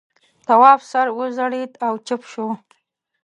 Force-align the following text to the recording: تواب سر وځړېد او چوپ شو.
تواب 0.47 0.79
سر 0.91 1.07
وځړېد 1.17 1.71
او 1.87 1.93
چوپ 2.07 2.21
شو. 2.31 2.47